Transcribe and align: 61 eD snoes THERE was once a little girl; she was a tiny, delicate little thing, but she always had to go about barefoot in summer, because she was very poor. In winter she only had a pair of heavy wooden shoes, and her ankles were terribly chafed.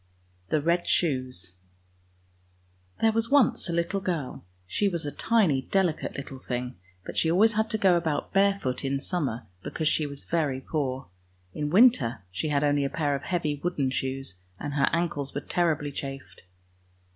61 0.49 0.69
eD 0.79 0.87
snoes 0.87 1.51
THERE 3.01 3.11
was 3.11 3.29
once 3.29 3.69
a 3.69 3.71
little 3.71 4.01
girl; 4.01 4.43
she 4.65 4.89
was 4.89 5.05
a 5.05 5.11
tiny, 5.11 5.61
delicate 5.61 6.17
little 6.17 6.39
thing, 6.39 6.75
but 7.05 7.15
she 7.17 7.29
always 7.29 7.53
had 7.53 7.69
to 7.69 7.77
go 7.77 7.95
about 7.95 8.33
barefoot 8.33 8.83
in 8.83 8.99
summer, 8.99 9.45
because 9.61 9.87
she 9.87 10.07
was 10.07 10.25
very 10.25 10.59
poor. 10.59 11.05
In 11.53 11.69
winter 11.69 12.23
she 12.31 12.51
only 12.51 12.81
had 12.81 12.91
a 12.91 12.95
pair 12.97 13.13
of 13.13 13.21
heavy 13.21 13.61
wooden 13.63 13.91
shoes, 13.91 14.39
and 14.59 14.73
her 14.73 14.89
ankles 14.91 15.35
were 15.35 15.41
terribly 15.41 15.91
chafed. 15.91 16.45